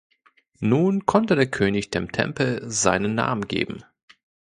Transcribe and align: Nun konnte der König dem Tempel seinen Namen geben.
Nun 0.61 1.05
konnte 1.05 1.35
der 1.35 1.45
König 1.45 1.91
dem 1.91 2.11
Tempel 2.11 2.67
seinen 2.67 3.13
Namen 3.13 3.47
geben. 3.47 3.83